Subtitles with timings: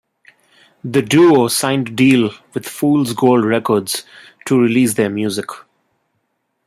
[0.83, 4.03] The duo signed a deal with Fool's Gold Records
[4.45, 5.49] to release their music.